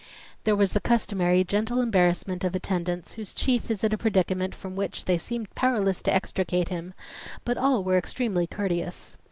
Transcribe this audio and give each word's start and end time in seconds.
There 0.45 0.55
was 0.55 0.71
the 0.71 0.79
customary 0.79 1.43
gentle 1.43 1.79
embarrassment 1.79 2.43
of 2.43 2.55
attendants 2.55 3.11
whose 3.13 3.35
chief 3.35 3.69
is 3.69 3.83
in 3.83 3.93
a 3.93 3.99
predicament 3.99 4.55
from 4.55 4.75
which 4.75 5.05
they 5.05 5.19
seem 5.19 5.45
powerless 5.53 6.01
to 6.01 6.11
extricate 6.11 6.69
him, 6.69 6.95
but 7.45 7.55
all 7.55 7.83
were 7.83 7.99
extremely 7.99 8.47
courteous. 8.47 9.15